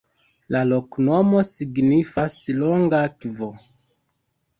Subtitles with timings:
[0.53, 3.51] La loknomo signifas: longa-akvo.